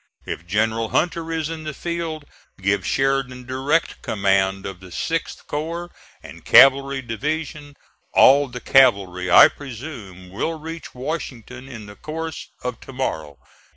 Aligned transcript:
If 0.25 0.47
General 0.47 0.89
Hunter 0.89 1.31
is 1.31 1.47
in 1.51 1.63
the 1.63 1.75
field, 1.75 2.25
give 2.59 2.83
Sheridan 2.83 3.45
direct 3.45 4.01
command 4.01 4.65
of 4.65 4.79
the 4.79 4.87
6th 4.89 5.45
corps 5.45 5.91
and 6.23 6.43
cavalry 6.43 7.03
division. 7.03 7.75
All 8.11 8.47
the 8.47 8.61
cavalry, 8.61 9.29
I 9.29 9.47
presume, 9.47 10.31
will 10.31 10.57
reach 10.57 10.95
Washington 10.95 11.69
in 11.69 11.85
the 11.85 11.95
course 11.95 12.47
of 12.63 12.79
to 12.79 12.91
morrow. 12.91 13.37